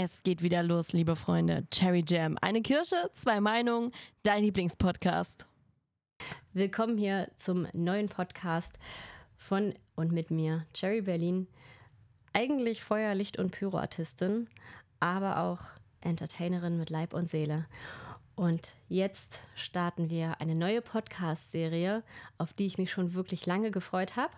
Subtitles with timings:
[0.00, 1.66] Es geht wieder los, liebe Freunde.
[1.72, 2.38] Cherry Jam.
[2.40, 3.90] Eine Kirsche, zwei Meinungen,
[4.22, 5.44] dein Lieblingspodcast.
[6.52, 8.70] Willkommen hier zum neuen Podcast
[9.36, 11.48] von und mit mir, Cherry Berlin.
[12.32, 14.48] Eigentlich Feuer, Licht und Pyroartistin,
[15.00, 15.62] aber auch
[16.00, 17.66] Entertainerin mit Leib und Seele.
[18.36, 22.04] Und jetzt starten wir eine neue Podcast-Serie,
[22.38, 24.32] auf die ich mich schon wirklich lange gefreut habe.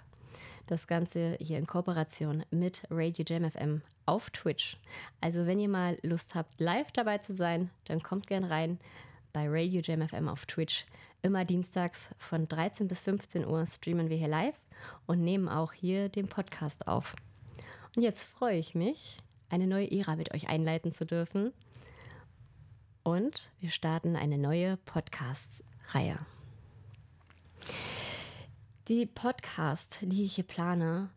[0.71, 4.77] Das Ganze hier in Kooperation mit Radio Jam FM auf Twitch.
[5.21, 8.79] Also wenn ihr mal Lust habt, live dabei zu sein, dann kommt gern rein
[9.33, 10.87] bei Radio Jam FM auf Twitch.
[11.23, 14.55] Immer dienstags von 13 bis 15 Uhr streamen wir hier live
[15.07, 17.17] und nehmen auch hier den Podcast auf.
[17.97, 19.19] Und jetzt freue ich mich,
[19.49, 21.53] eine neue Ära mit euch einleiten zu dürfen.
[23.03, 26.21] Und wir starten eine neue Podcast-Reihe.
[28.89, 31.11] Die Podcast, die ich hier plane,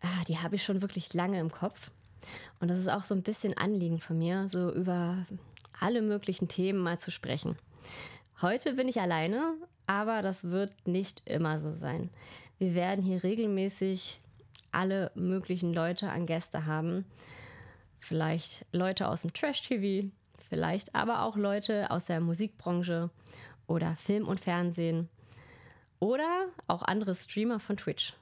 [0.00, 1.90] ah, die habe ich schon wirklich lange im Kopf.
[2.60, 5.26] Und das ist auch so ein bisschen Anliegen von mir, so über
[5.80, 7.56] alle möglichen Themen mal zu sprechen.
[8.40, 9.54] Heute bin ich alleine,
[9.86, 12.10] aber das wird nicht immer so sein.
[12.58, 14.20] Wir werden hier regelmäßig
[14.70, 17.04] alle möglichen Leute an Gäste haben.
[17.98, 20.08] Vielleicht Leute aus dem Trash-TV,
[20.48, 23.10] vielleicht aber auch Leute aus der Musikbranche
[23.66, 25.08] oder Film und Fernsehen
[26.02, 28.12] oder auch andere Streamer von Twitch.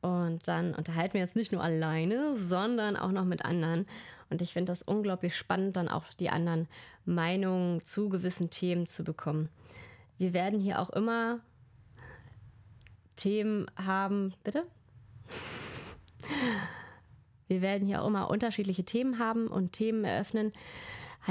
[0.00, 3.86] Und dann unterhalten wir uns nicht nur alleine, sondern auch noch mit anderen.
[4.30, 6.66] Und ich finde das unglaublich spannend, dann auch die anderen
[7.04, 9.48] Meinungen zu gewissen Themen zu bekommen.
[10.18, 11.38] Wir werden hier auch immer
[13.14, 14.34] Themen haben.
[14.42, 14.64] Bitte?
[17.46, 20.52] Wir werden hier auch immer unterschiedliche Themen haben und Themen eröffnen,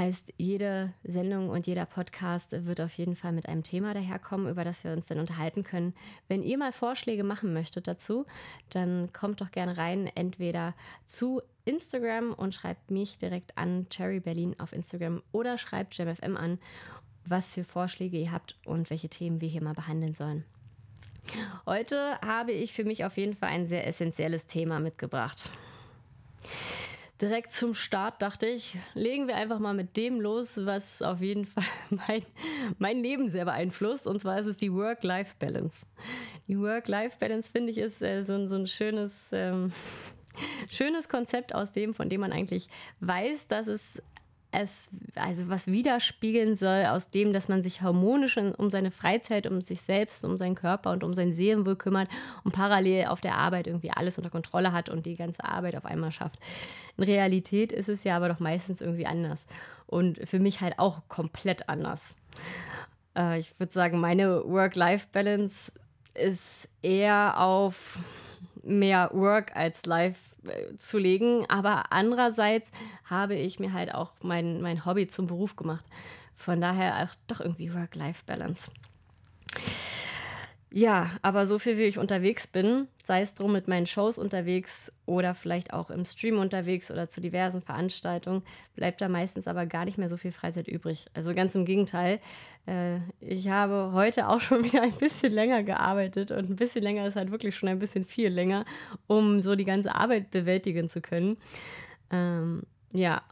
[0.00, 4.64] Heißt, jede Sendung und jeder Podcast wird auf jeden Fall mit einem Thema daherkommen, über
[4.64, 5.92] das wir uns dann unterhalten können.
[6.26, 8.24] Wenn ihr mal Vorschläge machen möchtet dazu,
[8.70, 10.72] dann kommt doch gerne rein, entweder
[11.04, 16.58] zu Instagram und schreibt mich direkt an, Cherry Berlin auf Instagram oder schreibt JamFM an,
[17.26, 20.44] was für Vorschläge ihr habt und welche Themen wir hier mal behandeln sollen.
[21.66, 25.50] Heute habe ich für mich auf jeden Fall ein sehr essentielles Thema mitgebracht
[27.20, 31.44] direkt zum Start dachte ich, legen wir einfach mal mit dem los, was auf jeden
[31.44, 32.24] Fall mein,
[32.78, 34.06] mein Leben sehr beeinflusst.
[34.06, 35.86] Und zwar ist es die Work-Life-Balance.
[36.48, 39.72] Die Work-Life-Balance, finde ich, ist äh, so, so ein schönes, ähm,
[40.70, 42.68] schönes Konzept, aus dem, von dem man eigentlich
[43.00, 44.02] weiß, dass es
[44.52, 49.60] es also was widerspiegeln soll aus dem, dass man sich harmonisch um seine Freizeit, um
[49.60, 52.08] sich selbst, um seinen Körper und um sein Seelenwohl kümmert
[52.42, 55.84] und parallel auf der Arbeit irgendwie alles unter Kontrolle hat und die ganze Arbeit auf
[55.84, 56.38] einmal schafft.
[56.96, 59.46] In Realität ist es ja aber doch meistens irgendwie anders
[59.86, 62.16] und für mich halt auch komplett anders.
[63.16, 65.72] Äh, ich würde sagen, meine Work-Life-Balance
[66.14, 67.98] ist eher auf
[68.62, 71.46] mehr Work als Life äh, zu legen.
[71.48, 72.70] Aber andererseits
[73.04, 75.84] habe ich mir halt auch mein, mein Hobby zum Beruf gemacht.
[76.36, 78.70] Von daher auch doch irgendwie Work-Life-Balance.
[80.72, 84.92] Ja, aber so viel wie ich unterwegs bin, sei es drum mit meinen Shows unterwegs
[85.04, 88.42] oder vielleicht auch im Stream unterwegs oder zu diversen Veranstaltungen,
[88.76, 91.06] bleibt da meistens aber gar nicht mehr so viel Freizeit übrig.
[91.12, 92.20] Also ganz im Gegenteil.
[92.66, 97.04] Äh, ich habe heute auch schon wieder ein bisschen länger gearbeitet und ein bisschen länger
[97.04, 98.64] ist halt wirklich schon ein bisschen viel länger,
[99.08, 101.36] um so die ganze Arbeit bewältigen zu können.
[102.12, 103.22] Ähm, ja,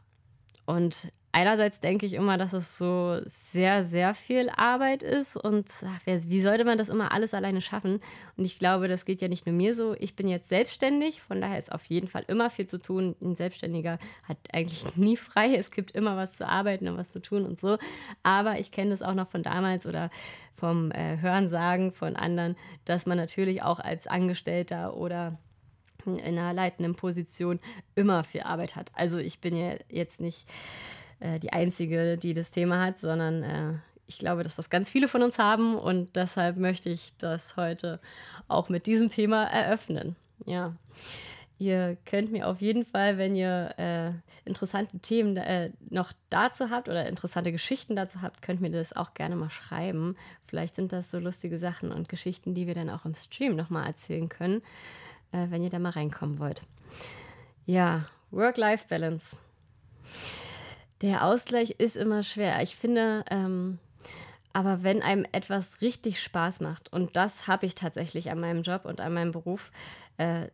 [0.65, 5.99] und einerseits denke ich immer, dass es so sehr, sehr viel Arbeit ist und ach,
[6.05, 8.01] wie sollte man das immer alles alleine schaffen?
[8.35, 9.95] Und ich glaube, das geht ja nicht nur mir so.
[9.99, 13.15] Ich bin jetzt selbstständig, von daher ist auf jeden Fall immer viel zu tun.
[13.21, 15.55] Ein Selbstständiger hat eigentlich nie frei.
[15.55, 17.77] Es gibt immer was zu arbeiten und was zu tun und so.
[18.23, 20.09] Aber ich kenne das auch noch von damals oder
[20.55, 25.37] vom äh, Hörensagen von anderen, dass man natürlich auch als Angestellter oder
[26.05, 27.59] in einer leitenden Position
[27.95, 28.91] immer viel Arbeit hat.
[28.93, 30.45] Also ich bin ja jetzt nicht
[31.19, 33.73] äh, die einzige, die das Thema hat, sondern äh,
[34.07, 37.99] ich glaube, dass das ganz viele von uns haben und deshalb möchte ich das heute
[38.47, 40.15] auch mit diesem Thema eröffnen.
[40.45, 40.73] Ja.
[41.59, 44.11] Ihr könnt mir auf jeden Fall, wenn ihr äh,
[44.45, 49.13] interessante Themen äh, noch dazu habt oder interessante Geschichten dazu habt, könnt mir das auch
[49.13, 50.15] gerne mal schreiben.
[50.47, 53.87] Vielleicht sind das so lustige Sachen und Geschichten, die wir dann auch im Stream nochmal
[53.87, 54.61] erzählen können,
[55.31, 56.63] äh, wenn ihr da mal reinkommen wollt.
[57.65, 59.37] Ja, Work-Life-Balance.
[61.01, 62.61] Der Ausgleich ist immer schwer.
[62.61, 63.79] Ich finde, ähm,
[64.51, 68.85] aber wenn einem etwas richtig Spaß macht, und das habe ich tatsächlich an meinem Job
[68.85, 69.71] und an meinem Beruf,
[70.17, 70.47] äh,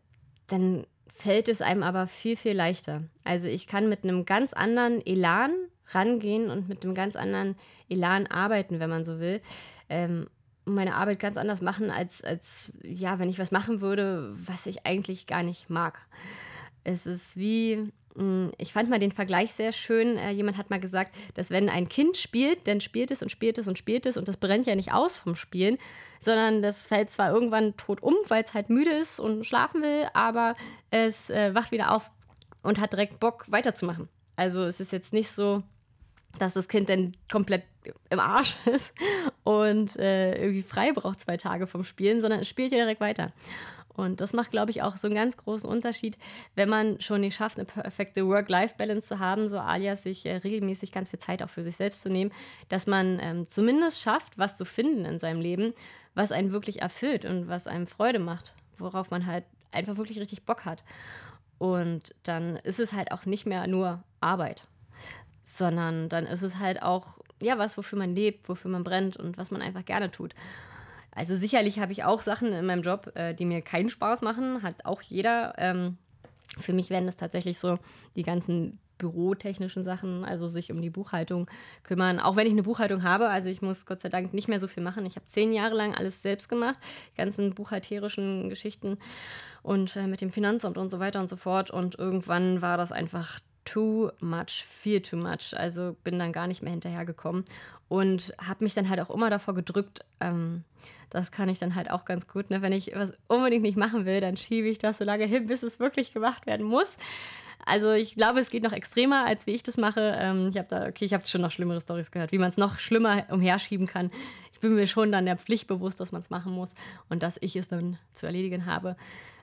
[0.48, 3.04] dann fällt es einem aber viel, viel leichter.
[3.24, 5.52] Also ich kann mit einem ganz anderen Elan
[5.88, 7.56] rangehen und mit einem ganz anderen
[7.90, 9.42] Elan arbeiten, wenn man so will.
[9.90, 10.28] Ähm,
[10.66, 14.86] meine Arbeit ganz anders machen, als, als ja, wenn ich was machen würde, was ich
[14.86, 16.00] eigentlich gar nicht mag.
[16.84, 17.92] Es ist wie,
[18.58, 20.18] ich fand mal den Vergleich sehr schön.
[20.18, 23.58] Äh, jemand hat mal gesagt, dass wenn ein Kind spielt, dann spielt es und spielt
[23.58, 25.78] es und spielt es und das brennt ja nicht aus vom Spielen,
[26.22, 30.08] sondern das fällt zwar irgendwann tot um, weil es halt müde ist und schlafen will,
[30.14, 30.56] aber
[30.92, 32.10] es äh, wacht wieder auf
[32.64, 34.08] und hat direkt Bock weiterzumachen.
[34.38, 35.64] Also es ist jetzt nicht so,
[36.40, 37.64] dass das Kind dann komplett
[38.10, 38.94] im Arsch ist
[39.44, 43.34] und äh, irgendwie frei braucht zwei Tage vom Spielen, sondern es spielt ja direkt weiter.
[43.96, 46.18] Und das macht, glaube ich, auch so einen ganz großen Unterschied,
[46.56, 50.92] wenn man schon nicht schafft, eine perfekte Work-Life-Balance zu haben, so alias sich äh, regelmäßig
[50.92, 52.32] ganz viel Zeit auch für sich selbst zu nehmen,
[52.70, 55.74] dass man ähm, zumindest schafft, was zu finden in seinem Leben,
[56.14, 60.44] was einen wirklich erfüllt und was einem Freude macht, worauf man halt einfach wirklich richtig
[60.44, 60.84] Bock hat.
[61.58, 64.68] Und dann ist es halt auch nicht mehr nur Arbeit,
[65.46, 69.38] sondern dann ist es halt auch ja was, wofür man lebt, wofür man brennt und
[69.38, 70.36] was man einfach gerne tut.
[71.16, 74.62] Also sicherlich habe ich auch Sachen in meinem Job, äh, die mir keinen Spaß machen,
[74.62, 75.54] hat auch jeder.
[75.58, 75.98] Ähm,
[76.60, 77.80] für mich werden das tatsächlich so
[78.16, 81.50] die ganzen bürotechnischen Sachen, also sich um die Buchhaltung
[81.84, 82.20] kümmern.
[82.20, 84.68] Auch wenn ich eine Buchhaltung habe, also ich muss Gott sei Dank nicht mehr so
[84.68, 85.06] viel machen.
[85.06, 86.80] Ich habe zehn Jahre lang alles selbst gemacht,
[87.14, 88.98] die ganzen buchhalterischen Geschichten
[89.64, 91.72] und äh, mit dem Finanzamt und so weiter und so fort.
[91.72, 95.54] Und irgendwann war das einfach too much, viel too much.
[95.56, 97.44] Also bin dann gar nicht mehr hinterhergekommen
[97.90, 100.06] und habe mich dann halt auch immer davor gedrückt.
[100.20, 100.64] Ähm,
[101.10, 102.50] das kann ich dann halt auch ganz gut.
[102.50, 102.62] Ne?
[102.62, 105.64] Wenn ich was unbedingt nicht machen will, dann schiebe ich das so lange hin, bis
[105.64, 106.98] es wirklich gemacht werden muss.
[107.66, 110.16] Also ich glaube, es geht noch extremer, als wie ich das mache.
[110.20, 112.58] Ähm, ich habe da, okay, ich habe schon noch schlimmere Stories gehört, wie man es
[112.58, 114.12] noch schlimmer umherschieben kann.
[114.54, 116.74] Ich bin mir schon dann der Pflicht bewusst, dass man es machen muss
[117.10, 118.96] und dass ich es dann zu erledigen habe.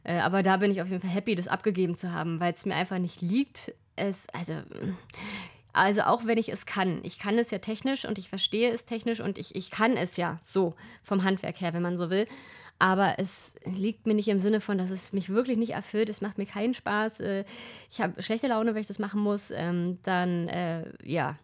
[0.05, 2.65] Äh, aber da bin ich auf jeden Fall happy, das abgegeben zu haben, weil es
[2.65, 3.73] mir einfach nicht liegt.
[3.97, 4.55] Es, also
[5.73, 7.01] also auch wenn ich es kann.
[7.03, 10.17] Ich kann es ja technisch und ich verstehe es technisch und ich, ich kann es
[10.17, 12.27] ja so vom Handwerk her, wenn man so will.
[12.79, 16.09] Aber es liegt mir nicht im Sinne von, dass es mich wirklich nicht erfüllt.
[16.09, 17.21] Es macht mir keinen Spaß.
[17.21, 17.45] Äh,
[17.91, 19.51] ich habe schlechte Laune, wenn ich das machen muss.
[19.51, 21.39] Ähm, dann, äh, ja,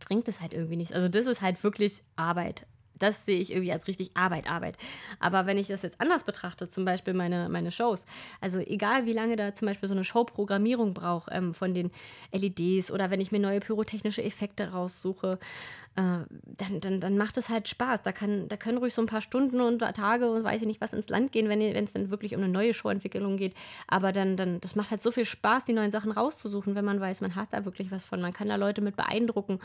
[0.00, 0.92] bringt es halt irgendwie nichts.
[0.92, 2.66] Also das ist halt wirklich Arbeit.
[3.00, 4.76] Das sehe ich irgendwie als richtig Arbeit, Arbeit.
[5.18, 8.06] Aber wenn ich das jetzt anders betrachte, zum Beispiel meine, meine Shows,
[8.40, 11.90] also egal wie lange da zum Beispiel so eine Showprogrammierung braucht ähm, von den
[12.32, 15.38] LEDs oder wenn ich mir neue pyrotechnische Effekte raussuche,
[15.96, 16.24] äh,
[16.56, 18.02] dann, dann, dann macht es halt Spaß.
[18.02, 20.80] Da, kann, da können ruhig so ein paar Stunden und Tage und weiß ich nicht
[20.80, 23.54] was ins Land gehen, wenn es dann wirklich um eine neue Showentwicklung geht.
[23.88, 27.00] Aber dann, dann, das macht halt so viel Spaß, die neuen Sachen rauszusuchen, wenn man
[27.00, 28.20] weiß, man hat da wirklich was von.
[28.20, 29.58] Man kann da Leute mit beeindrucken.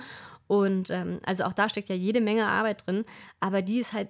[0.47, 3.05] Und ähm, also auch da steckt ja jede Menge Arbeit drin,
[3.39, 4.09] aber die ist halt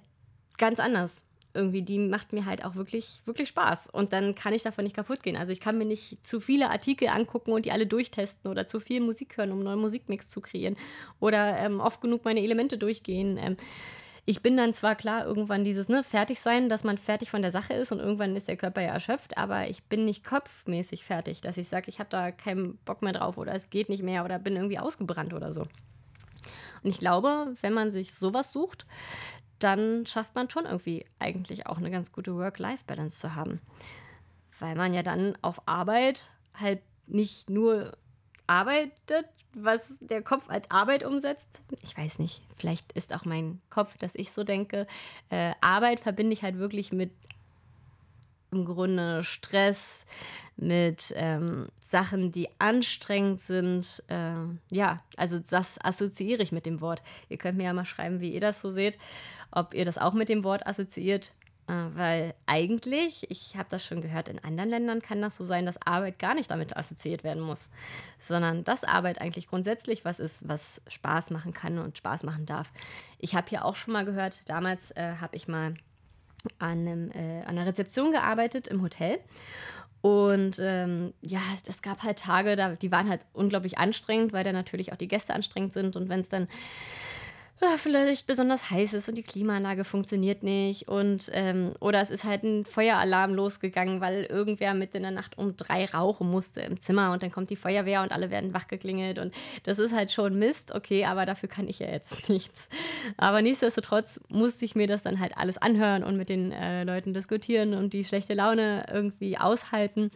[0.58, 1.26] ganz anders
[1.56, 3.88] irgendwie, die macht mir halt auch wirklich, wirklich Spaß.
[3.88, 5.38] Und dann kann ich davon nicht kaputt gehen.
[5.38, 8.80] Also ich kann mir nicht zu viele Artikel angucken und die alle durchtesten oder zu
[8.80, 10.76] viel Musik hören, um einen neuen Musikmix zu kreieren.
[11.20, 13.38] Oder ähm, oft genug meine Elemente durchgehen.
[13.38, 13.58] Ähm,
[14.26, 17.74] ich bin dann zwar klar, irgendwann dieses ne, Fertigsein, dass man fertig von der Sache
[17.74, 21.58] ist und irgendwann ist der Körper ja erschöpft, aber ich bin nicht kopfmäßig fertig, dass
[21.58, 24.40] ich sage, ich habe da keinen Bock mehr drauf oder es geht nicht mehr oder
[24.40, 25.68] bin irgendwie ausgebrannt oder so.
[26.84, 28.86] Und ich glaube, wenn man sich sowas sucht,
[29.60, 33.62] dann schafft man schon irgendwie eigentlich auch eine ganz gute Work-Life-Balance zu haben.
[34.60, 37.98] Weil man ja dann auf Arbeit halt nicht nur
[38.48, 41.48] arbeitet, was der Kopf als Arbeit umsetzt.
[41.82, 44.86] Ich weiß nicht, vielleicht ist auch mein Kopf, dass ich so denke.
[45.30, 47.12] Äh, Arbeit verbinde ich halt wirklich mit
[48.56, 50.06] im Grunde Stress,
[50.58, 54.02] mit ähm, Sachen, die anstrengend sind.
[54.08, 54.36] Äh,
[54.70, 57.02] ja, also das assoziiere ich mit dem Wort.
[57.28, 58.98] Ihr könnt mir ja mal schreiben, wie ihr das so seht
[59.56, 61.32] ob ihr das auch mit dem Wort assoziiert.
[61.68, 65.66] Äh, weil eigentlich, ich habe das schon gehört, in anderen Ländern kann das so sein,
[65.66, 67.70] dass Arbeit gar nicht damit assoziiert werden muss,
[68.20, 72.72] sondern dass Arbeit eigentlich grundsätzlich was ist, was Spaß machen kann und Spaß machen darf.
[73.18, 75.74] Ich habe hier auch schon mal gehört, damals äh, habe ich mal
[76.60, 79.20] an, einem, äh, an einer Rezeption gearbeitet im Hotel
[80.06, 84.52] und ähm, ja, es gab halt Tage, da, die waren halt unglaublich anstrengend, weil da
[84.52, 85.96] natürlich auch die Gäste anstrengend sind.
[85.96, 86.48] Und wenn es dann
[87.78, 92.44] vielleicht besonders heiß ist und die Klimaanlage funktioniert nicht und ähm, oder es ist halt
[92.44, 97.12] ein Feueralarm losgegangen, weil irgendwer mitten in der Nacht um drei rauchen musste im Zimmer
[97.12, 99.34] und dann kommt die Feuerwehr und alle werden wachgeklingelt und
[99.64, 102.70] das ist halt schon Mist, okay, aber dafür kann ich ja jetzt nichts.
[103.18, 107.14] Aber nichtsdestotrotz musste ich mir das dann halt alles anhören und mit den äh, Leuten
[107.14, 110.12] diskutieren und die schlechte Laune irgendwie aushalten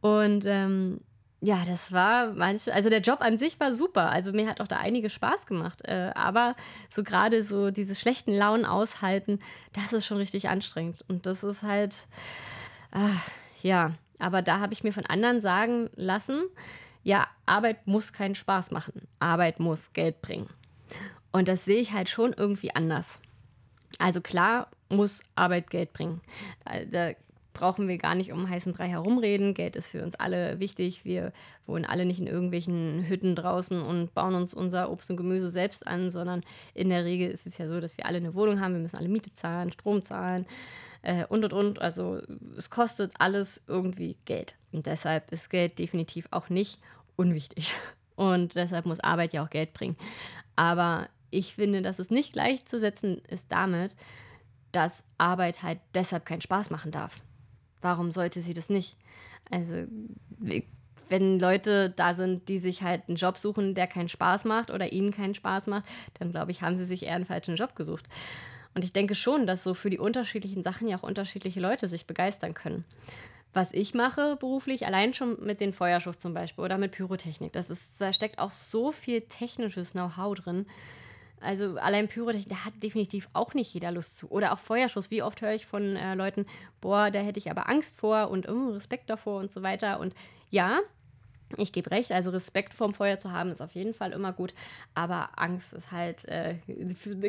[0.00, 1.00] und ähm,
[1.44, 4.10] ja, das war manche, also der Job an sich war super.
[4.10, 5.82] Also mir hat auch da einiges Spaß gemacht.
[5.84, 6.54] Äh, aber
[6.88, 9.40] so gerade so diese schlechten Launen aushalten,
[9.72, 11.04] das ist schon richtig anstrengend.
[11.08, 12.06] Und das ist halt,
[12.92, 16.44] äh, ja, aber da habe ich mir von anderen sagen lassen,
[17.02, 19.08] ja, Arbeit muss keinen Spaß machen.
[19.18, 20.48] Arbeit muss Geld bringen.
[21.32, 23.18] Und das sehe ich halt schon irgendwie anders.
[23.98, 26.20] Also klar muss Arbeit Geld bringen.
[26.92, 27.14] Da
[27.52, 29.54] brauchen wir gar nicht um heißen Brei herumreden.
[29.54, 31.04] Geld ist für uns alle wichtig.
[31.04, 31.32] Wir
[31.66, 35.86] wohnen alle nicht in irgendwelchen Hütten draußen und bauen uns unser Obst und Gemüse selbst
[35.86, 36.42] an, sondern
[36.74, 38.74] in der Regel ist es ja so, dass wir alle eine Wohnung haben.
[38.74, 40.46] Wir müssen alle Miete zahlen, Strom zahlen
[41.02, 41.82] äh, und und und.
[41.82, 42.20] Also
[42.56, 44.54] es kostet alles irgendwie Geld.
[44.72, 46.78] Und deshalb ist Geld definitiv auch nicht
[47.16, 47.74] unwichtig.
[48.14, 49.96] Und deshalb muss Arbeit ja auch Geld bringen.
[50.54, 53.96] Aber ich finde, dass es nicht gleichzusetzen ist damit,
[54.70, 57.20] dass Arbeit halt deshalb keinen Spaß machen darf.
[57.82, 58.96] Warum sollte sie das nicht?
[59.50, 59.84] Also,
[61.08, 64.92] wenn Leute da sind, die sich halt einen Job suchen, der keinen Spaß macht oder
[64.92, 65.84] ihnen keinen Spaß macht,
[66.18, 68.08] dann glaube ich, haben sie sich eher einen falschen Job gesucht.
[68.74, 72.06] Und ich denke schon, dass so für die unterschiedlichen Sachen ja auch unterschiedliche Leute sich
[72.06, 72.84] begeistern können.
[73.52, 77.68] Was ich mache beruflich, allein schon mit den Feuerschuss zum Beispiel oder mit Pyrotechnik, das
[77.68, 80.66] ist, da steckt auch so viel technisches Know-how drin.
[81.42, 84.30] Also allein Pyrotechnik, da hat definitiv auch nicht jeder Lust zu.
[84.30, 85.10] Oder auch Feuerschuss.
[85.10, 86.46] Wie oft höre ich von äh, Leuten,
[86.80, 90.00] boah, da hätte ich aber Angst vor und oh, Respekt davor und so weiter.
[90.00, 90.14] Und
[90.50, 90.80] ja,
[91.56, 94.54] ich gebe recht, also Respekt vorm Feuer zu haben, ist auf jeden Fall immer gut.
[94.94, 96.56] Aber Angst ist halt äh,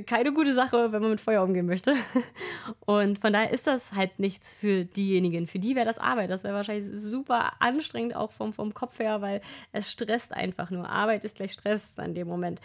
[0.06, 1.96] keine gute Sache, wenn man mit Feuer umgehen möchte.
[2.86, 5.48] Und von daher ist das halt nichts für diejenigen.
[5.48, 6.30] Für die wäre das Arbeit.
[6.30, 10.90] Das wäre wahrscheinlich super anstrengend, auch vom, vom Kopf her, weil es stresst einfach nur.
[10.90, 12.62] Arbeit ist gleich Stress an dem Moment.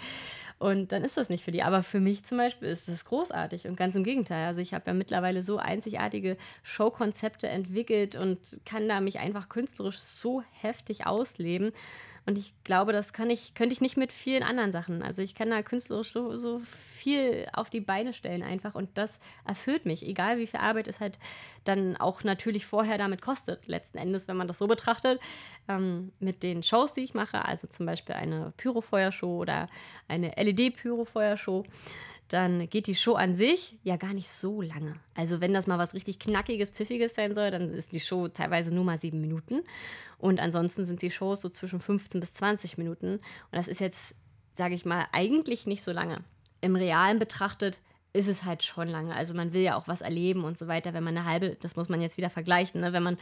[0.58, 1.62] Und dann ist das nicht für die.
[1.62, 4.46] Aber für mich zum Beispiel ist es großartig und ganz im Gegenteil.
[4.46, 9.98] Also ich habe ja mittlerweile so einzigartige Showkonzepte entwickelt und kann da mich einfach künstlerisch
[9.98, 11.47] so heftig ausleben.
[12.28, 15.02] Und ich glaube, das kann ich, könnte ich nicht mit vielen anderen Sachen.
[15.02, 19.18] Also ich kann da künstlerisch so, so viel auf die Beine stellen einfach und das
[19.46, 21.18] erfüllt mich, egal wie viel Arbeit es halt
[21.64, 23.66] dann auch natürlich vorher damit kostet.
[23.66, 25.20] Letzten Endes, wenn man das so betrachtet,
[25.68, 29.70] ähm, mit den Shows, die ich mache, also zum Beispiel eine Pyrofeuershow oder
[30.06, 31.64] eine LED-Pyrofeuershow,
[32.28, 34.94] dann geht die Show an sich ja gar nicht so lange.
[35.14, 38.72] Also wenn das mal was richtig knackiges, pfiffiges sein soll, dann ist die Show teilweise
[38.72, 39.62] nur mal sieben Minuten.
[40.18, 43.14] Und ansonsten sind die Shows so zwischen 15 bis 20 Minuten.
[43.14, 44.14] Und das ist jetzt,
[44.52, 46.22] sage ich mal, eigentlich nicht so lange.
[46.60, 47.80] Im Realen betrachtet
[48.12, 49.14] ist es halt schon lange.
[49.14, 50.92] Also man will ja auch was erleben und so weiter.
[50.92, 52.92] Wenn man eine halbe, das muss man jetzt wieder vergleichen, ne?
[52.92, 53.18] wenn man,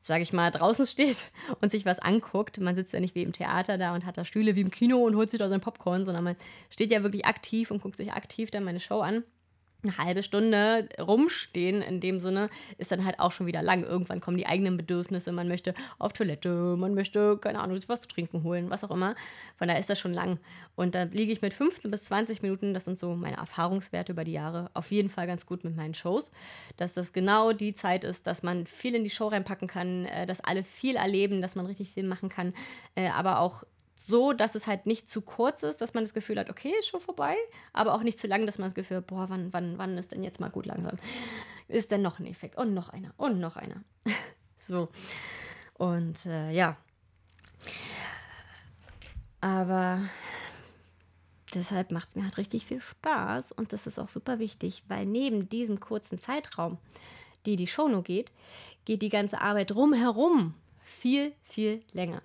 [0.00, 3.32] sage ich mal, draußen steht und sich was anguckt, man sitzt ja nicht wie im
[3.32, 6.04] Theater da und hat da Stühle wie im Kino und holt sich da sein Popcorn,
[6.04, 6.36] sondern man
[6.70, 9.24] steht ja wirklich aktiv und guckt sich aktiv dann meine Show an
[9.82, 13.84] eine halbe Stunde rumstehen in dem Sinne ist dann halt auch schon wieder lang.
[13.84, 15.30] Irgendwann kommen die eigenen Bedürfnisse.
[15.30, 19.14] Man möchte auf Toilette, man möchte, keine Ahnung, was zu trinken holen, was auch immer.
[19.56, 20.38] Von daher ist das schon lang.
[20.74, 24.24] Und da liege ich mit 15 bis 20 Minuten, das sind so meine Erfahrungswerte über
[24.24, 26.30] die Jahre, auf jeden Fall ganz gut mit meinen Shows.
[26.76, 30.26] Dass das genau die Zeit ist, dass man viel in die Show reinpacken kann, äh,
[30.26, 32.52] dass alle viel erleben, dass man richtig viel machen kann,
[32.96, 33.62] äh, aber auch
[33.98, 36.86] so, dass es halt nicht zu kurz ist, dass man das Gefühl hat, okay, ist
[36.86, 37.36] schon vorbei,
[37.72, 40.12] aber auch nicht zu lang, dass man das Gefühl hat, boah, wann, wann, wann ist
[40.12, 40.98] denn jetzt mal gut langsam?
[41.66, 42.56] Ist denn noch ein Effekt?
[42.56, 43.82] Und noch einer und noch einer.
[44.56, 44.88] so.
[45.74, 46.76] Und äh, ja.
[49.40, 50.00] Aber
[51.54, 55.06] deshalb macht es mir halt richtig viel Spaß und das ist auch super wichtig, weil
[55.06, 56.78] neben diesem kurzen Zeitraum,
[57.46, 58.30] die die Show nur geht,
[58.84, 60.54] geht die ganze Arbeit drumherum
[60.88, 62.22] viel, viel länger.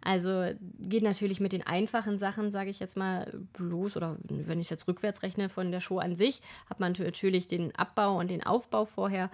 [0.00, 3.96] Also geht natürlich mit den einfachen Sachen, sage ich jetzt mal, los.
[3.96, 7.74] Oder wenn ich jetzt rückwärts rechne von der Show an sich, hat man natürlich den
[7.76, 9.30] Abbau und den Aufbau vorher.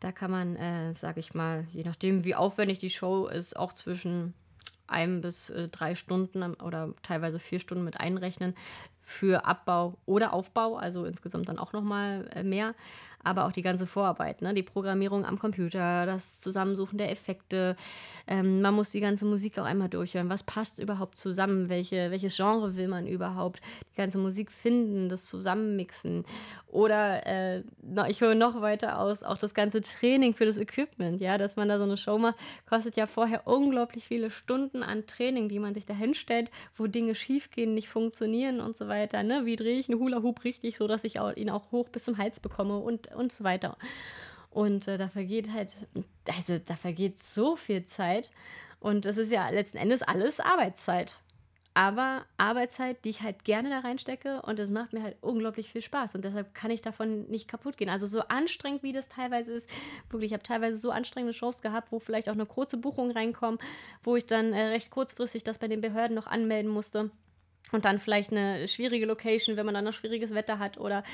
[0.00, 3.72] Da kann man, äh, sage ich mal, je nachdem, wie aufwendig die Show ist, auch
[3.72, 4.34] zwischen
[4.86, 8.54] ein bis äh, drei Stunden oder teilweise vier Stunden mit einrechnen
[9.02, 12.74] für Abbau oder Aufbau, also insgesamt dann auch nochmal äh, mehr
[13.22, 14.54] aber auch die ganze Vorarbeit, ne?
[14.54, 17.76] die Programmierung am Computer, das Zusammensuchen der Effekte.
[18.26, 20.30] Ähm, man muss die ganze Musik auch einmal durchhören.
[20.30, 21.68] Was passt überhaupt zusammen?
[21.68, 23.60] Welche, welches Genre will man überhaupt?
[23.92, 26.24] Die ganze Musik finden, das Zusammenmixen.
[26.68, 27.62] Oder äh,
[28.08, 31.68] ich höre noch weiter aus, auch das ganze Training für das Equipment, ja, dass man
[31.68, 32.36] da so eine Show macht,
[32.68, 37.14] kostet ja vorher unglaublich viele Stunden an Training, die man sich da hinstellt, wo Dinge
[37.14, 39.22] schiefgehen, nicht funktionieren und so weiter.
[39.22, 39.44] Ne?
[39.44, 42.16] Wie drehe ich einen Hula-Hoop richtig, so dass ich auch, ihn auch hoch bis zum
[42.16, 43.76] Hals bekomme und und so weiter.
[44.50, 45.74] Und äh, da vergeht halt,
[46.36, 48.30] also da vergeht so viel Zeit.
[48.80, 51.16] Und es ist ja letzten Endes alles Arbeitszeit.
[51.72, 55.82] Aber Arbeitszeit, die ich halt gerne da reinstecke und das macht mir halt unglaublich viel
[55.82, 57.88] Spaß und deshalb kann ich davon nicht kaputt gehen.
[57.88, 59.70] Also so anstrengend wie das teilweise ist,
[60.08, 63.62] wirklich, ich habe teilweise so anstrengende Shows gehabt, wo vielleicht auch eine kurze Buchung reinkommt,
[64.02, 67.10] wo ich dann äh, recht kurzfristig das bei den Behörden noch anmelden musste.
[67.72, 71.04] Und dann vielleicht eine schwierige Location, wenn man dann noch schwieriges Wetter hat oder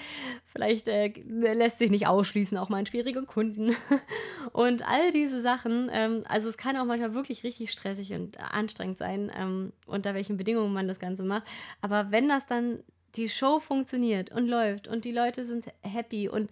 [0.46, 3.76] vielleicht äh, lässt sich nicht ausschließen, auch mal einen schwierigen Kunden.
[4.52, 8.98] Und all diese Sachen, ähm, also es kann auch manchmal wirklich richtig stressig und anstrengend
[8.98, 11.44] sein, ähm, unter welchen Bedingungen man das Ganze macht.
[11.80, 12.78] Aber wenn das dann
[13.16, 16.50] die Show funktioniert und läuft und die Leute sind happy und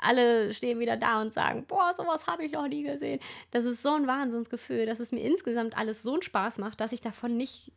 [0.00, 3.20] alle stehen wieder da und sagen, boah, sowas habe ich noch nie gesehen.
[3.50, 6.92] Das ist so ein Wahnsinnsgefühl, dass es mir insgesamt alles so einen Spaß macht, dass
[6.92, 7.72] ich davon nicht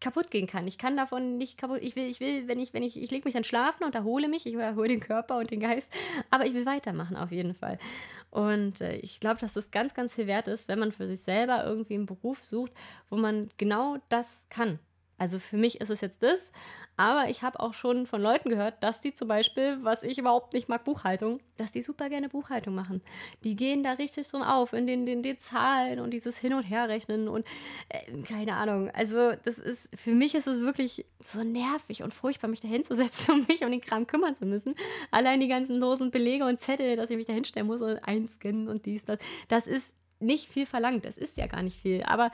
[0.00, 0.66] kaputt gehen kann.
[0.66, 1.80] Ich kann davon nicht kaputt.
[1.82, 4.28] Ich will, ich will, wenn ich, wenn ich, ich lege mich dann schlafen und erhole
[4.28, 5.92] mich, ich erhole den Körper und den Geist,
[6.30, 7.78] aber ich will weitermachen auf jeden Fall.
[8.30, 11.20] Und äh, ich glaube, dass das ganz, ganz viel wert ist, wenn man für sich
[11.20, 12.72] selber irgendwie einen Beruf sucht,
[13.08, 14.78] wo man genau das kann.
[15.20, 16.50] Also für mich ist es jetzt das,
[16.96, 20.54] aber ich habe auch schon von Leuten gehört, dass die zum Beispiel, was ich überhaupt
[20.54, 23.02] nicht mag, Buchhaltung, dass die super gerne Buchhaltung machen.
[23.44, 26.62] Die gehen da richtig so auf in den, den, den Zahlen und dieses Hin- und
[26.62, 27.46] Herrechnen und
[27.90, 28.88] äh, keine Ahnung.
[28.94, 33.34] Also das ist, für mich ist es wirklich so nervig und furchtbar, mich da hinzusetzen
[33.40, 34.74] und mich um den Kram kümmern zu müssen.
[35.10, 38.68] Allein die ganzen losen Belege und Zettel, dass ich mich da hinstellen muss und einscannen
[38.68, 39.18] und dies, das.
[39.48, 41.04] Das ist nicht viel verlangt.
[41.04, 42.02] Das ist ja gar nicht viel.
[42.04, 42.30] Aber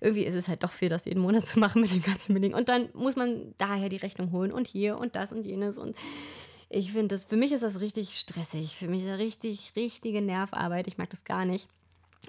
[0.00, 2.60] irgendwie ist es halt doch viel, das jeden Monat zu machen mit den ganzen Bedingungen.
[2.60, 5.78] Und dann muss man daher die Rechnung holen und hier und das und jenes.
[5.78, 5.96] Und
[6.68, 8.76] ich finde das, für mich ist das richtig stressig.
[8.76, 10.86] Für mich ist das richtig, richtige Nervarbeit.
[10.86, 11.68] Ich mag das gar nicht.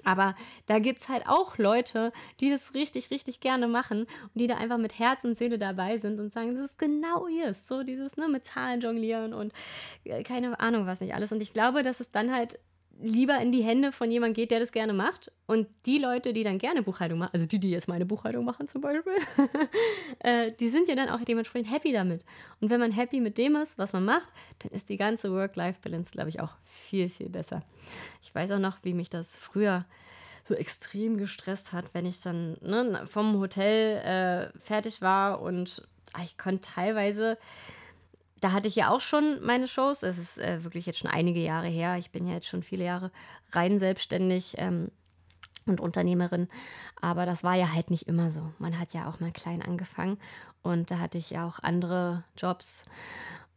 [0.04, 0.34] Aber
[0.66, 4.56] da gibt es halt auch Leute, die das richtig, richtig gerne machen und die da
[4.56, 7.54] einfach mit Herz und Seele dabei sind und sagen, das ist genau ihr.
[7.54, 9.52] So dieses, ne, mit Zahlen jonglieren und
[10.04, 11.30] äh, keine Ahnung was nicht alles.
[11.30, 12.58] Und ich glaube, dass es dann halt
[13.00, 15.30] lieber in die Hände von jemandem geht, der das gerne macht.
[15.46, 18.68] Und die Leute, die dann gerne Buchhaltung machen, also die, die jetzt meine Buchhaltung machen
[18.68, 19.12] zum Beispiel,
[20.20, 22.24] äh, die sind ja dann auch dementsprechend happy damit.
[22.60, 24.28] Und wenn man happy mit dem ist, was man macht,
[24.60, 27.62] dann ist die ganze Work-Life-Balance, glaube ich, auch viel, viel besser.
[28.22, 29.84] Ich weiß auch noch, wie mich das früher
[30.44, 36.22] so extrem gestresst hat, wenn ich dann ne, vom Hotel äh, fertig war und ah,
[36.24, 37.38] ich konnte teilweise
[38.42, 40.02] da hatte ich ja auch schon meine Shows.
[40.02, 41.96] Es ist äh, wirklich jetzt schon einige Jahre her.
[41.96, 43.12] Ich bin ja jetzt schon viele Jahre
[43.52, 44.90] rein selbstständig ähm,
[45.64, 46.48] und Unternehmerin.
[47.00, 48.52] Aber das war ja halt nicht immer so.
[48.58, 50.18] Man hat ja auch mal klein angefangen
[50.62, 52.82] und da hatte ich ja auch andere Jobs.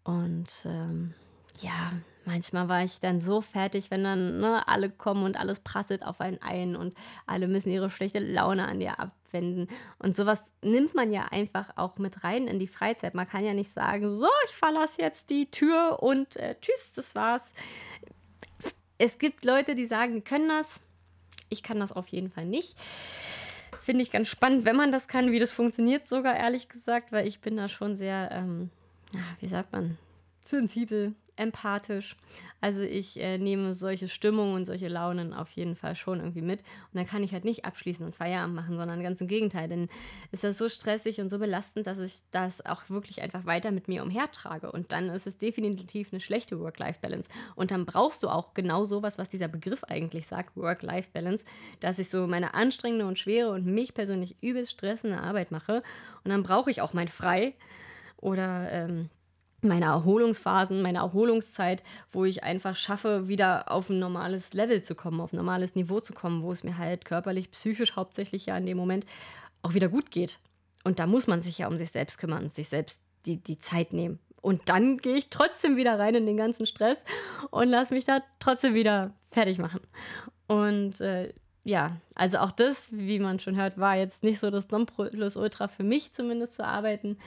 [0.04, 1.15] Und ähm,
[1.62, 1.94] ja,
[2.25, 6.22] manchmal war ich dann so fertig, wenn dann ne, alle kommen und alles prasselt auf
[6.22, 9.67] einen ein und alle müssen ihre schlechte Laune an dir abwenden.
[10.00, 13.13] Und sowas nimmt man ja einfach auch mit rein in die Freizeit.
[13.13, 17.15] Man kann ja nicht sagen, so, ich verlasse jetzt die Tür und äh, tschüss, das
[17.15, 17.52] war's.
[18.97, 20.82] Es gibt Leute, die sagen, die können das.
[21.50, 22.78] Ich kann das auf jeden Fall nicht.
[23.82, 27.28] Finde ich ganz spannend, wenn man das kann, wie das funktioniert, sogar ehrlich gesagt, weil
[27.28, 28.71] ich bin da schon sehr, ähm,
[29.13, 29.97] ja, wie sagt man,
[30.41, 32.15] sensibel empathisch.
[32.62, 36.62] Also ich äh, nehme solche Stimmungen und solche Launen auf jeden Fall schon irgendwie mit.
[36.62, 39.67] Und dann kann ich halt nicht abschließen und Feierabend machen, sondern ganz im Gegenteil.
[39.67, 39.89] Denn
[40.32, 43.88] ist das so stressig und so belastend, dass ich das auch wirklich einfach weiter mit
[43.88, 44.71] mir umhertrage.
[44.71, 47.30] Und dann ist es definitiv eine schlechte Work-Life-Balance.
[47.56, 51.45] Und dann brauchst du auch genau sowas, was dieser Begriff eigentlich sagt, Work-Life-Balance,
[51.82, 55.84] dass ich so meine anstrengende und schwere und mich persönlich übelst stressende Arbeit mache.
[56.24, 57.54] Und dann brauche ich auch mein Frei
[58.17, 59.10] oder ähm,
[59.65, 65.19] meine Erholungsphasen, meine Erholungszeit, wo ich einfach schaffe, wieder auf ein normales Level zu kommen,
[65.21, 68.65] auf ein normales Niveau zu kommen, wo es mir halt körperlich, psychisch hauptsächlich ja in
[68.65, 69.06] dem Moment
[69.62, 70.39] auch wieder gut geht.
[70.84, 73.60] Und da muss man sich ja um sich selbst kümmern und sich selbst die, die
[73.60, 74.19] Zeit nehmen.
[74.41, 77.04] Und dann gehe ich trotzdem wieder rein in den ganzen Stress
[77.49, 79.82] und lasse mich da trotzdem wieder fertig machen.
[80.47, 81.34] Und äh,
[81.65, 85.84] ja, also auch das, wie man schon hört, war jetzt nicht so das Nonplusultra für
[85.84, 87.17] mich zumindest zu arbeiten.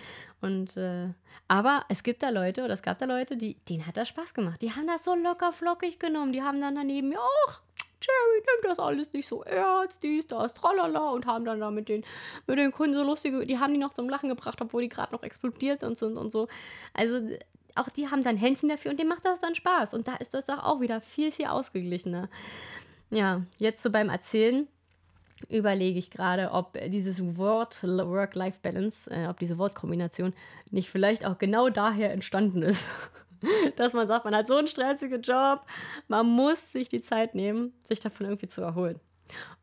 [0.41, 1.09] Und äh,
[1.49, 4.35] aber es gibt da Leute oder es gab da Leute, die, denen hat das Spaß
[4.35, 4.63] gemacht.
[4.63, 6.33] Die haben das so locker flockig genommen.
[6.33, 7.63] Die haben dann daneben, ja, ach,
[8.01, 11.89] Jerry, nimm das alles nicht so ernst, dies, das, tralala und haben dann da mit
[11.89, 12.05] den,
[12.47, 15.13] mit den Kunden so lustige, die haben die noch zum Lachen gebracht, obwohl die gerade
[15.13, 16.47] noch explodiert und sind und so.
[16.95, 17.21] Also
[17.75, 19.95] auch die haben dann Händchen dafür und denen macht das dann Spaß.
[19.95, 22.29] Und da ist das auch wieder viel, viel ausgeglichener.
[23.11, 24.69] Ja, jetzt so beim Erzählen
[25.49, 30.35] überlege ich gerade, ob dieses Wort Work-Life-Balance, äh, ob diese Wortkombination
[30.71, 32.89] nicht vielleicht auch genau daher entstanden ist.
[33.77, 35.63] Dass man sagt, man hat so einen stressigen Job,
[36.09, 38.99] man muss sich die Zeit nehmen, sich davon irgendwie zu erholen.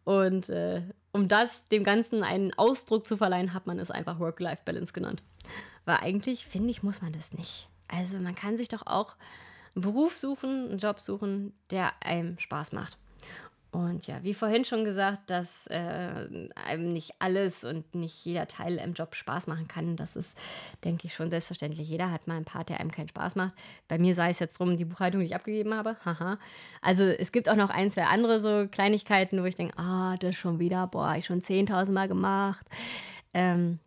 [0.05, 4.93] Und äh, um das dem Ganzen einen Ausdruck zu verleihen, hat man es einfach Work-Life-Balance
[4.93, 5.23] genannt.
[5.84, 7.67] Weil eigentlich, finde ich, muss man das nicht.
[7.88, 9.15] Also man kann sich doch auch
[9.75, 12.97] einen Beruf suchen, einen Job suchen, der einem Spaß macht.
[13.75, 18.77] Und ja, wie vorhin schon gesagt, dass äh, einem nicht alles und nicht jeder Teil
[18.77, 20.38] im Job Spaß machen kann, das ist,
[20.85, 21.89] denke ich, schon selbstverständlich.
[21.89, 23.53] Jeder hat mal einen Part, der einem keinen Spaß macht.
[23.89, 25.97] Bei mir sei es jetzt drum, die Buchhaltung, die ich abgegeben habe.
[26.05, 26.39] Haha.
[26.81, 30.38] Also es gibt auch noch ein, zwei andere so Kleinigkeiten, wo ich denke, ah, das
[30.38, 32.65] schon wieder, boah, ich schon 10.000 Mal gemacht.
[33.33, 33.79] Ähm,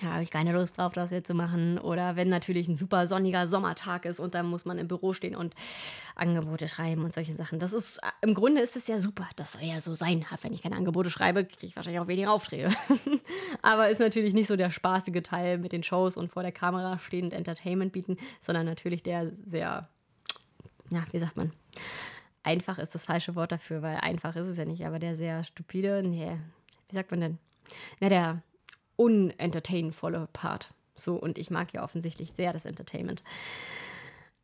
[0.00, 1.78] da habe ich keine Lust drauf, das jetzt zu machen.
[1.78, 5.36] Oder wenn natürlich ein super sonniger Sommertag ist und dann muss man im Büro stehen
[5.36, 5.54] und
[6.16, 7.60] Angebote schreiben und solche Sachen.
[7.60, 9.28] Das ist, im Grunde ist es ja super.
[9.36, 10.24] Das soll ja so sein.
[10.42, 12.70] Wenn ich keine Angebote schreibe, kriege ich wahrscheinlich auch weniger Aufträge.
[13.62, 16.98] Aber ist natürlich nicht so der spaßige Teil mit den Shows und vor der Kamera
[16.98, 19.88] stehend Entertainment bieten, sondern natürlich der sehr,
[20.90, 21.52] ja, wie sagt man?
[22.42, 25.44] Einfach ist das falsche Wort dafür, weil einfach ist es ja nicht, aber der sehr
[25.44, 26.36] stupide, nee,
[26.88, 27.38] wie sagt man denn?
[28.00, 28.42] Na, der
[28.96, 30.72] unentertainvolle Part.
[30.96, 33.22] So, und ich mag ja offensichtlich sehr das Entertainment.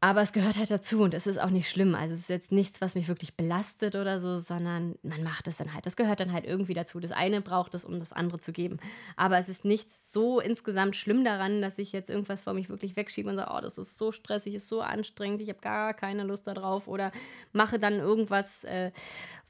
[0.03, 1.95] Aber es gehört halt dazu und es ist auch nicht schlimm.
[1.95, 5.59] Also es ist jetzt nichts, was mich wirklich belastet oder so, sondern man macht es
[5.59, 5.85] dann halt.
[5.85, 7.01] Das gehört dann halt irgendwie dazu.
[7.01, 8.79] Das eine braucht es, um das andere zu geben.
[9.17, 12.97] Aber es ist nichts so insgesamt schlimm daran, dass ich jetzt irgendwas vor mich wirklich
[12.97, 16.25] wegschiebe und sage, oh, das ist so stressig, ist so anstrengend, ich habe gar keine
[16.25, 17.13] Lust darauf oder
[17.53, 18.93] mache dann irgendwas, äh,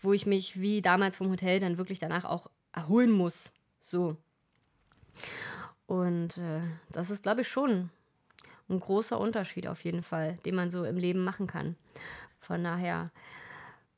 [0.01, 3.53] wo ich mich wie damals vom Hotel dann wirklich danach auch erholen muss.
[3.79, 4.17] So,
[5.87, 7.91] und äh, das ist, glaube ich, schon
[8.69, 11.77] ein großer Unterschied auf jeden Fall, den man so im Leben machen kann.
[12.39, 13.11] Von daher,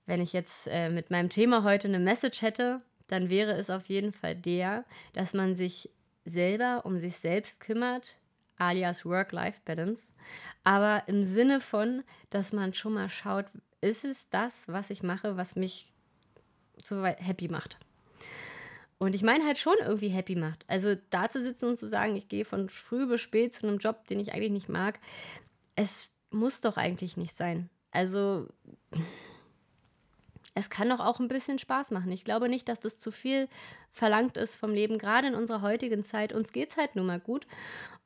[0.06, 3.86] wenn ich jetzt äh, mit meinem Thema heute eine Message hätte, dann wäre es auf
[3.86, 5.90] jeden Fall der, dass man sich
[6.24, 8.16] selber um sich selbst kümmert,
[8.56, 10.06] alias Work-Life-Balance,
[10.64, 13.46] aber im Sinne von, dass man schon mal schaut,
[13.80, 15.92] ist es das, was ich mache, was mich
[16.82, 17.78] so happy macht.
[19.02, 20.64] Und ich meine halt schon irgendwie happy macht.
[20.68, 23.78] Also da zu sitzen und zu sagen, ich gehe von früh bis spät zu einem
[23.78, 25.00] Job, den ich eigentlich nicht mag,
[25.74, 27.68] es muss doch eigentlich nicht sein.
[27.90, 28.46] Also
[30.54, 32.12] es kann doch auch ein bisschen Spaß machen.
[32.12, 33.48] Ich glaube nicht, dass das zu viel
[33.90, 36.32] verlangt ist vom Leben, gerade in unserer heutigen Zeit.
[36.32, 37.48] Uns geht es halt nun mal gut.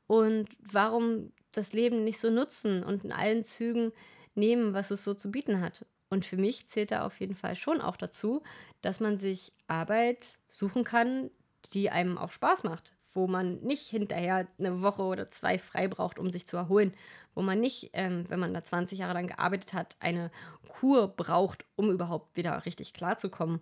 [0.06, 3.92] Und warum das Leben nicht so nutzen und in allen Zügen
[4.34, 5.84] nehmen, was es so zu bieten hat?
[6.08, 8.42] Und für mich zählt da auf jeden Fall schon auch dazu,
[8.80, 11.30] dass man sich Arbeit suchen kann,
[11.72, 16.18] die einem auch Spaß macht, wo man nicht hinterher eine Woche oder zwei frei braucht,
[16.18, 16.92] um sich zu erholen,
[17.34, 20.30] wo man nicht, ähm, wenn man da 20 Jahre lang gearbeitet hat, eine
[20.68, 23.60] Kur braucht, um überhaupt wieder richtig klarzukommen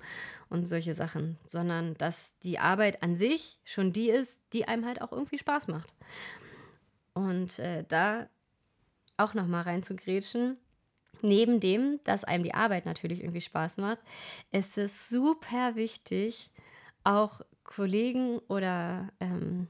[0.48, 5.00] und solche Sachen, sondern dass die Arbeit an sich schon die ist, die einem halt
[5.00, 5.94] auch irgendwie Spaß macht.
[7.14, 8.28] Und äh, da
[9.16, 10.56] auch nochmal reinzugrätschen,
[11.24, 13.98] neben dem, dass einem die Arbeit natürlich irgendwie Spaß macht,
[14.52, 16.50] ist es super wichtig,
[17.02, 19.68] auch Kollegen oder ähm,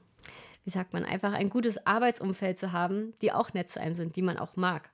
[0.64, 4.16] wie sagt man, einfach ein gutes Arbeitsumfeld zu haben, die auch nett zu einem sind,
[4.16, 4.90] die man auch mag.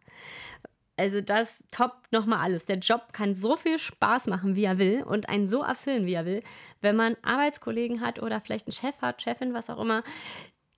[0.96, 2.66] Also das toppt nochmal alles.
[2.66, 6.12] Der Job kann so viel Spaß machen, wie er will und einen so erfüllen, wie
[6.12, 6.42] er will,
[6.82, 10.02] wenn man Arbeitskollegen hat oder vielleicht einen Chef hat, Chefin, was auch immer,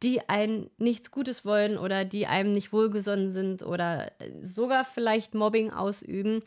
[0.03, 5.71] die einen nichts Gutes wollen oder die einem nicht wohlgesonnen sind oder sogar vielleicht Mobbing
[5.71, 6.41] ausüben.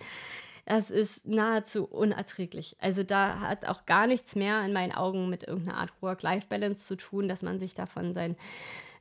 [0.66, 2.76] Das ist nahezu unerträglich.
[2.80, 6.96] Also da hat auch gar nichts mehr in meinen Augen mit irgendeiner Art Work-Life-Balance zu
[6.98, 8.36] tun, dass man sich da von seinen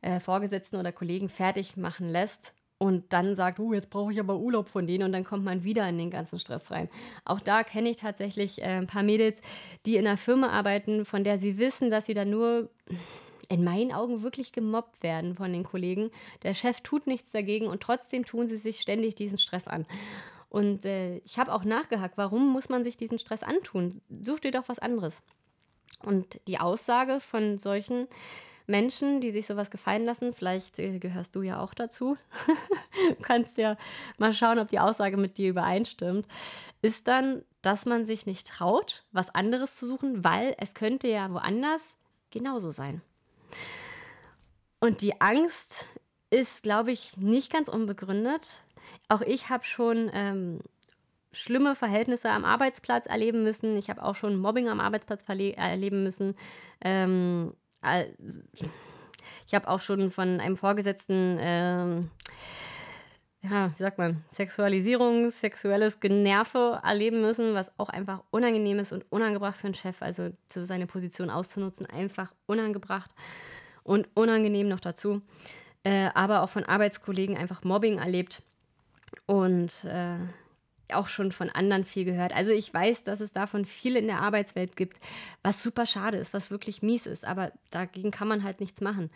[0.03, 4.37] äh, Vorgesetzten oder Kollegen fertig machen lässt und dann sagt, oh, jetzt brauche ich aber
[4.37, 6.91] Urlaub von denen und dann kommt man wieder in den ganzen Stress rein.
[7.25, 9.39] Auch da kenne ich tatsächlich äh, ein paar Mädels,
[9.87, 12.69] die in einer Firma arbeiten, von der sie wissen, dass sie da nur
[13.49, 16.11] in meinen Augen wirklich gemobbt werden von den Kollegen.
[16.43, 19.87] Der Chef tut nichts dagegen und trotzdem tun sie sich ständig diesen Stress an.
[20.49, 24.01] Und äh, ich habe auch nachgehakt, warum muss man sich diesen Stress antun?
[24.25, 25.23] Such dir doch was anderes.
[26.05, 28.07] Und die Aussage von solchen
[28.67, 32.17] Menschen, die sich sowas gefallen lassen, vielleicht äh, gehörst du ja auch dazu,
[33.09, 33.77] du kannst ja
[34.17, 36.27] mal schauen, ob die Aussage mit dir übereinstimmt,
[36.83, 41.31] ist dann, dass man sich nicht traut, was anderes zu suchen, weil es könnte ja
[41.33, 41.95] woanders
[42.31, 43.03] genauso sein.
[44.85, 45.87] Und die Angst
[46.29, 48.61] ist, glaube ich, nicht ganz unbegründet.
[49.09, 50.61] Auch ich habe schon ähm,
[51.33, 53.79] schlimme Verhältnisse am Arbeitsplatz erleben müssen.
[53.79, 56.37] Ich habe auch schon Mobbing am Arbeitsplatz erleben müssen.
[56.83, 57.55] Ähm,
[59.47, 62.11] ich habe auch schon von einem Vorgesetzten, ähm,
[63.41, 69.11] ja, wie sagt man, Sexualisierung, sexuelles Generve erleben müssen, was auch einfach unangenehm ist und
[69.11, 70.03] unangebracht für einen Chef.
[70.03, 73.15] Also seine Position auszunutzen, einfach unangebracht
[73.85, 75.23] und unangenehm noch dazu.
[75.85, 78.43] Äh, aber auch von Arbeitskollegen einfach Mobbing erlebt
[79.27, 80.17] und äh,
[80.93, 82.35] auch schon von anderen viel gehört.
[82.35, 84.99] Also ich weiß, dass es davon viel in der Arbeitswelt gibt,
[85.43, 89.11] was super schade ist, was wirklich mies ist, aber dagegen kann man halt nichts machen.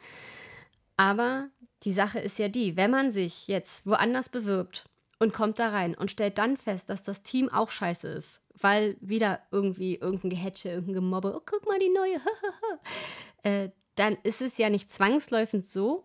[0.97, 1.49] Aber
[1.85, 4.87] die Sache ist ja die, wenn man sich jetzt woanders bewirbt
[5.19, 8.97] und kommt da rein und stellt dann fest, dass das Team auch scheiße ist, weil
[9.01, 12.21] wieder irgendwie irgendein Gehätsche, irgendein Gemobbe, oh, guck mal die neue,
[13.43, 16.05] äh, dann ist es ja nicht zwangsläufig so,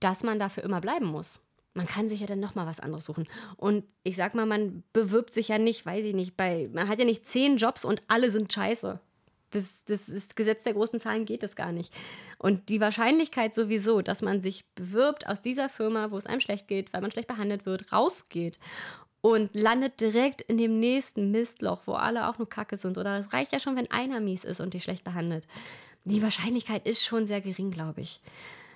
[0.00, 1.40] dass man dafür immer bleiben muss.
[1.74, 3.28] Man kann sich ja dann nochmal was anderes suchen.
[3.56, 6.98] Und ich sag mal, man bewirbt sich ja nicht, weiß ich nicht, bei, man hat
[6.98, 8.98] ja nicht zehn Jobs und alle sind scheiße.
[9.50, 11.92] Das, das, das Gesetz der großen Zahlen geht das gar nicht.
[12.38, 16.68] Und die Wahrscheinlichkeit sowieso, dass man sich bewirbt aus dieser Firma, wo es einem schlecht
[16.68, 18.58] geht, weil man schlecht behandelt wird, rausgeht
[19.20, 22.96] und landet direkt in dem nächsten Mistloch, wo alle auch nur Kacke sind.
[22.96, 25.46] Oder es reicht ja schon, wenn einer mies ist und dich schlecht behandelt.
[26.10, 28.20] Die Wahrscheinlichkeit ist schon sehr gering, glaube ich.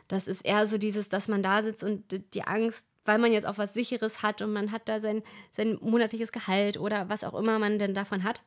[0.08, 3.46] Das ist eher so dieses, dass man da sitzt und die Angst, weil man jetzt
[3.46, 7.34] auch was Sicheres hat und man hat da sein, sein monatliches Gehalt oder was auch
[7.34, 8.42] immer man denn davon hat.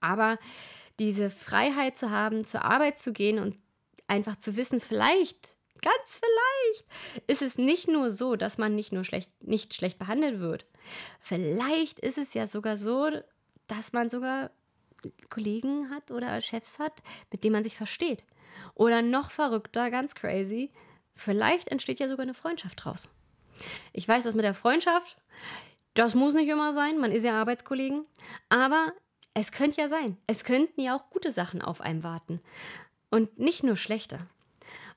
[0.00, 0.38] Aber
[0.98, 3.56] diese Freiheit zu haben, zur Arbeit zu gehen und
[4.06, 9.04] einfach zu wissen, vielleicht, ganz vielleicht, ist es nicht nur so, dass man nicht nur
[9.04, 10.66] schlecht, nicht schlecht behandelt wird.
[11.20, 13.10] Vielleicht ist es ja sogar so,
[13.66, 14.50] dass man sogar
[15.30, 16.92] Kollegen hat oder Chefs hat,
[17.30, 18.24] mit denen man sich versteht.
[18.74, 20.70] Oder noch verrückter, ganz crazy,
[21.14, 23.08] vielleicht entsteht ja sogar eine Freundschaft draus.
[23.92, 25.16] Ich weiß, dass mit der Freundschaft,
[25.94, 28.04] das muss nicht immer sein, man ist ja Arbeitskollegen,
[28.48, 28.92] aber
[29.34, 30.16] es könnte ja sein.
[30.26, 32.40] Es könnten ja auch gute Sachen auf einem warten
[33.10, 34.20] und nicht nur schlechte.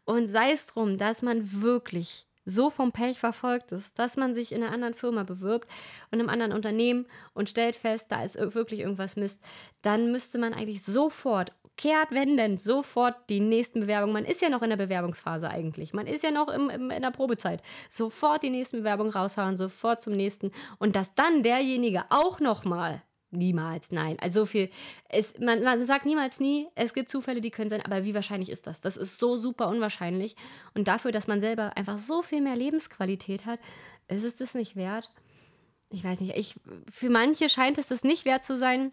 [0.06, 4.52] Und sei es drum, dass man wirklich so vom Pech verfolgt ist, dass man sich
[4.52, 5.68] in einer anderen Firma bewirbt
[6.12, 9.42] und einem anderen Unternehmen und stellt fest, da ist wirklich irgendwas Mist,
[9.82, 14.62] dann müsste man eigentlich sofort, kehrt wenn sofort die nächsten Bewerbungen, man ist ja noch
[14.62, 18.50] in der Bewerbungsphase eigentlich, man ist ja noch im, im, in der Probezeit, sofort die
[18.50, 20.52] nächsten Bewerbungen raushauen, sofort zum nächsten.
[20.78, 23.02] Und dass dann derjenige auch nochmal
[23.36, 24.18] Niemals, nein.
[24.20, 24.70] Also so viel.
[25.10, 28.50] Es, man, man sagt niemals nie, es gibt Zufälle, die können sein, aber wie wahrscheinlich
[28.50, 28.82] ist das?
[28.82, 30.36] Das ist so super unwahrscheinlich.
[30.74, 33.60] Und dafür, dass man selber einfach so viel mehr Lebensqualität hat,
[34.08, 35.12] ist es das nicht wert.
[35.90, 36.56] Ich weiß nicht, ich,
[36.92, 38.92] für manche scheint es das nicht wert zu sein.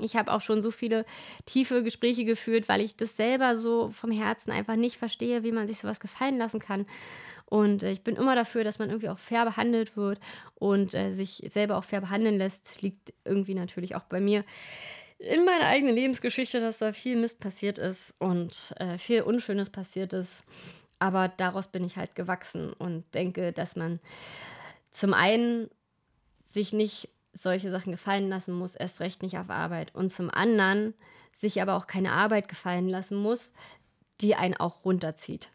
[0.00, 1.06] Ich habe auch schon so viele
[1.46, 5.66] tiefe Gespräche geführt, weil ich das selber so vom Herzen einfach nicht verstehe, wie man
[5.66, 6.86] sich sowas gefallen lassen kann.
[7.46, 10.20] Und äh, ich bin immer dafür, dass man irgendwie auch fair behandelt wird
[10.54, 12.82] und äh, sich selber auch fair behandeln lässt.
[12.82, 14.44] Liegt irgendwie natürlich auch bei mir
[15.18, 20.12] in meiner eigenen Lebensgeschichte, dass da viel Mist passiert ist und äh, viel Unschönes passiert
[20.12, 20.44] ist.
[20.98, 24.00] Aber daraus bin ich halt gewachsen und denke, dass man
[24.90, 25.70] zum einen
[26.44, 29.94] sich nicht solche Sachen gefallen lassen muss, erst recht nicht auf Arbeit.
[29.94, 30.94] Und zum anderen
[31.34, 33.52] sich aber auch keine Arbeit gefallen lassen muss,
[34.20, 35.50] die einen auch runterzieht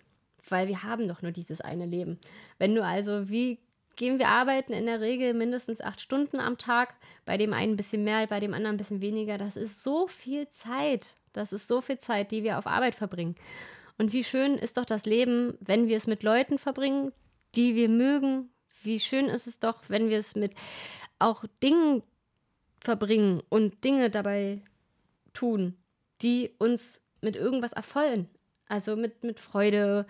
[0.52, 2.20] weil wir haben doch nur dieses eine Leben.
[2.58, 3.60] Wenn du also, wie
[3.96, 7.78] gehen wir arbeiten in der Regel mindestens acht Stunden am Tag, bei dem einen ein
[7.78, 11.16] bisschen mehr, bei dem anderen ein bisschen weniger, das ist so viel Zeit.
[11.34, 13.36] Das ist so viel Zeit, die wir auf Arbeit verbringen.
[13.98, 17.14] Und wie schön ist doch das Leben, wenn wir es mit Leuten verbringen,
[17.56, 18.50] die wir mögen.
[18.82, 20.54] Wie schön ist es doch, wenn wir es mit
[21.22, 22.04] auch Dingen
[22.80, 24.62] verbringen und Dinge dabei
[25.34, 25.78] tun,
[26.22, 28.28] die uns mit irgendwas erfreuen.
[28.68, 30.06] Also mit, mit Freude,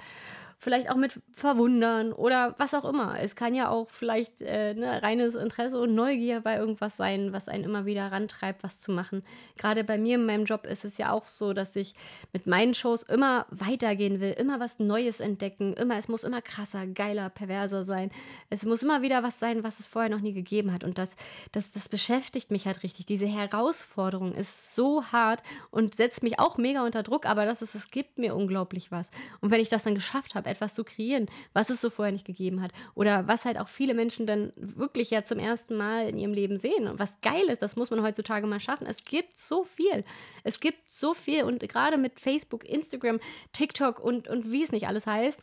[0.62, 3.20] vielleicht auch mit Verwundern oder was auch immer.
[3.20, 7.48] Es kann ja auch vielleicht äh, ne, reines Interesse und Neugier bei irgendwas sein, was
[7.48, 9.24] einen immer wieder rantreibt, was zu machen.
[9.58, 11.96] Gerade bei mir in meinem Job ist es ja auch so, dass ich
[12.32, 16.86] mit meinen Shows immer weitergehen will, immer was Neues entdecken, immer, es muss immer krasser,
[16.86, 18.12] geiler, perverser sein.
[18.52, 20.84] Es muss immer wieder was sein, was es vorher noch nie gegeben hat.
[20.84, 21.10] Und das,
[21.54, 23.08] das, das beschäftigt mich halt richtig.
[23.08, 27.74] Diese Herausforderung ist so hart und setzt mich auch mega unter Druck, aber das ist,
[27.74, 29.10] es gibt mir unglaublich was.
[29.40, 32.26] Und wenn ich das dann geschafft habe, etwas zu kreieren, was es so vorher nicht
[32.26, 32.72] gegeben hat.
[32.96, 36.58] Oder was halt auch viele Menschen dann wirklich ja zum ersten Mal in ihrem Leben
[36.58, 36.88] sehen.
[36.88, 38.88] Und was geil ist, das muss man heutzutage mal schaffen.
[38.88, 40.04] Es gibt so viel.
[40.44, 41.44] Es gibt so viel.
[41.44, 43.20] Und gerade mit Facebook, Instagram,
[43.54, 45.40] TikTok und, und wie es nicht alles heißt,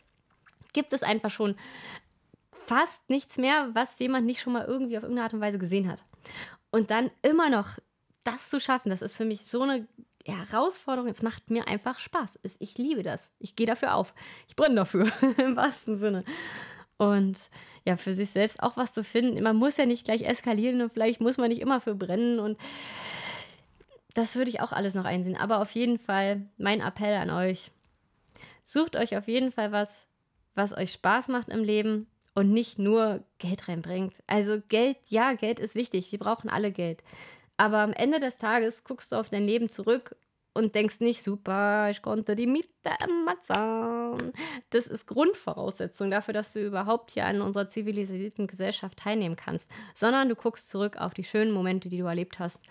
[0.73, 1.55] gibt es einfach schon
[2.51, 5.89] fast nichts mehr, was jemand nicht schon mal irgendwie auf irgendeine Art und Weise gesehen
[5.89, 6.05] hat.
[6.71, 7.79] Und dann immer noch
[8.23, 9.87] das zu schaffen, das ist für mich so eine
[10.37, 11.09] Herausforderung.
[11.09, 12.39] Es macht mir einfach Spaß.
[12.59, 13.31] Ich liebe das.
[13.39, 14.13] Ich gehe dafür auf.
[14.47, 16.23] Ich brenne dafür, im wahrsten Sinne.
[16.97, 17.49] Und
[17.85, 19.41] ja, für sich selbst auch was zu finden.
[19.41, 22.39] Man muss ja nicht gleich eskalieren und vielleicht muss man nicht immer für brennen.
[22.39, 22.57] Und
[24.13, 25.37] das würde ich auch alles noch einsehen.
[25.37, 27.71] Aber auf jeden Fall mein Appell an euch.
[28.63, 30.07] Sucht euch auf jeden Fall was,
[30.55, 34.13] was euch Spaß macht im Leben und nicht nur Geld reinbringt.
[34.27, 36.11] Also Geld, ja, Geld ist wichtig.
[36.11, 37.03] Wir brauchen alle Geld.
[37.59, 40.15] Aber am Ende des Tages guckst du auf dein Leben zurück
[40.53, 42.69] und denkst nicht, super, ich konnte die Miete
[43.25, 44.31] matzen.
[44.69, 49.69] Das ist Grundvoraussetzung dafür, dass du überhaupt hier an unserer zivilisierten Gesellschaft teilnehmen kannst.
[49.93, 52.61] Sondern du guckst zurück auf die schönen Momente, die du erlebt hast.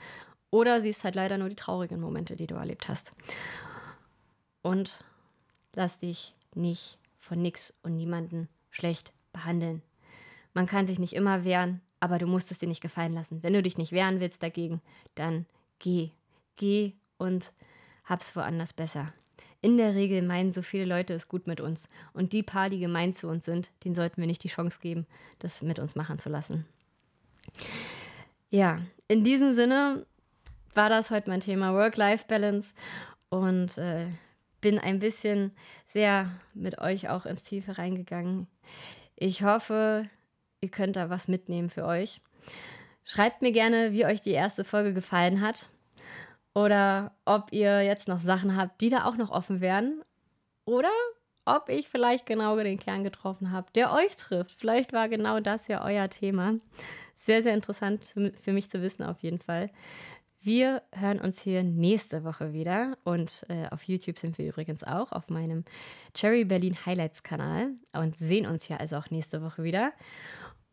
[0.50, 3.12] Oder siehst halt leider nur die traurigen Momente, die du erlebt hast.
[4.62, 5.04] Und
[5.74, 9.82] lass dich nicht von nix und niemanden schlecht behandeln.
[10.54, 13.42] Man kann sich nicht immer wehren, aber du musst es dir nicht gefallen lassen.
[13.42, 14.80] Wenn du dich nicht wehren willst dagegen,
[15.14, 15.46] dann
[15.78, 16.10] geh.
[16.56, 17.52] Geh und
[18.04, 19.12] hab's woanders besser.
[19.60, 21.88] In der Regel meinen so viele Leute es gut mit uns.
[22.12, 25.06] Und die paar, die gemein zu uns sind, denen sollten wir nicht die Chance geben,
[25.40, 26.64] das mit uns machen zu lassen.
[28.50, 30.06] Ja, in diesem Sinne
[30.74, 32.72] war das heute mein Thema Work-Life-Balance
[33.30, 34.06] und äh,
[34.60, 35.52] bin ein bisschen
[35.86, 38.46] sehr mit euch auch ins Tiefe reingegangen.
[39.16, 40.08] Ich hoffe,
[40.60, 42.20] ihr könnt da was mitnehmen für euch.
[43.04, 45.66] Schreibt mir gerne, wie euch die erste Folge gefallen hat
[46.54, 50.02] oder ob ihr jetzt noch Sachen habt, die da auch noch offen wären
[50.64, 50.90] oder
[51.44, 54.52] ob ich vielleicht genau den Kern getroffen habe, der euch trifft.
[54.58, 56.54] Vielleicht war genau das ja euer Thema.
[57.16, 59.70] Sehr, sehr interessant für mich zu wissen auf jeden Fall.
[60.40, 65.10] Wir hören uns hier nächste Woche wieder und äh, auf YouTube sind wir übrigens auch
[65.10, 65.64] auf meinem
[66.14, 69.92] Cherry Berlin Highlights Kanal und sehen uns hier also auch nächste Woche wieder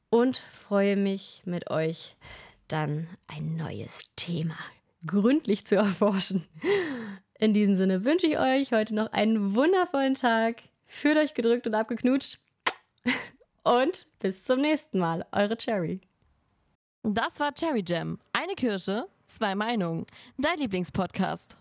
[0.10, 2.15] und freue mich mit euch
[2.68, 4.56] dann ein neues Thema
[5.06, 6.48] gründlich zu erforschen.
[7.38, 10.62] In diesem Sinne wünsche ich euch heute noch einen wundervollen Tag.
[10.88, 12.39] Fühlt euch gedrückt und abgeknutscht.
[13.63, 15.26] Und bis zum nächsten Mal.
[15.32, 16.00] Eure Cherry.
[17.04, 18.20] Das war Cherry Jam.
[18.32, 20.06] Eine Kirsche, zwei Meinungen.
[20.38, 21.58] Dein Lieblingspodcast.